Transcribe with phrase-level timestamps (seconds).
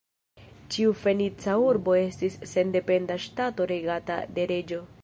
[0.75, 4.85] Ĉiu Fenica urbo estis sendependa ŝtato regata de reĝo.